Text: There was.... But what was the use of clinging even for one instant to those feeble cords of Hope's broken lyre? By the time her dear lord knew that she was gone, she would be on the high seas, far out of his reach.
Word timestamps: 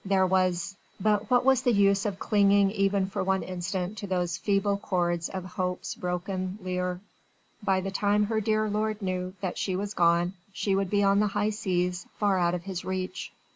There 0.03 0.25
was.... 0.25 0.75
But 0.99 1.29
what 1.29 1.45
was 1.45 1.61
the 1.61 1.71
use 1.73 2.07
of 2.07 2.17
clinging 2.17 2.71
even 2.71 3.05
for 3.05 3.23
one 3.23 3.43
instant 3.43 3.99
to 3.99 4.07
those 4.07 4.35
feeble 4.35 4.77
cords 4.77 5.29
of 5.29 5.45
Hope's 5.45 5.93
broken 5.93 6.57
lyre? 6.63 6.99
By 7.61 7.81
the 7.81 7.91
time 7.91 8.23
her 8.23 8.41
dear 8.41 8.67
lord 8.67 9.03
knew 9.03 9.35
that 9.41 9.59
she 9.59 9.75
was 9.75 9.93
gone, 9.93 10.33
she 10.51 10.73
would 10.75 10.89
be 10.89 11.03
on 11.03 11.19
the 11.19 11.27
high 11.27 11.51
seas, 11.51 12.07
far 12.17 12.39
out 12.39 12.55
of 12.55 12.63
his 12.63 12.83
reach. 12.83 13.31